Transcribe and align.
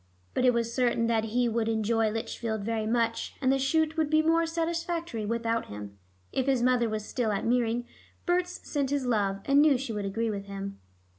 But 0.33 0.45
it 0.45 0.51
was 0.55 0.73
certain 0.73 1.05
that 1.05 1.25
he 1.25 1.47
would 1.47 1.69
enjoy 1.69 2.09
Lichfield 2.09 2.61
very 2.63 2.87
much, 2.87 3.35
and 3.39 3.51
the 3.51 3.59
shoot 3.59 3.97
would 3.97 4.09
be 4.09 4.23
more 4.23 4.47
satisfactory 4.47 5.27
without 5.27 5.67
him. 5.67 5.99
If 6.31 6.47
his 6.47 6.63
mother 6.63 6.89
was 6.89 7.05
still 7.05 7.31
at 7.31 7.45
Meering, 7.45 7.85
Berts 8.25 8.67
sent 8.67 8.89
his 8.89 9.05
love, 9.05 9.41
and 9.45 9.61
knew 9.61 9.77
she 9.77 9.93
would 9.93 10.05
agree 10.05 10.31
with 10.31 10.45
him. 10.45 10.79